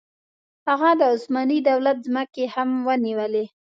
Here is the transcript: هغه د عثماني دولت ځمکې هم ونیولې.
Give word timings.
هغه 0.67 0.89
د 0.99 1.01
عثماني 1.13 1.59
دولت 1.69 1.97
ځمکې 2.07 2.45
هم 2.55 2.69
ونیولې. 2.87 3.45